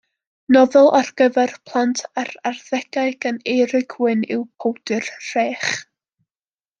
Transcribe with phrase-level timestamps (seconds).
[0.55, 5.69] Nofel ar gyfer plant a'r arddegau gan Eirug Wyn yw Powdwr Rhech!